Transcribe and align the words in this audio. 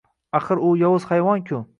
Axir 0.37 0.61
u 0.69 0.71
yovuz 0.79 1.05
hayvon-ku. 1.11 1.61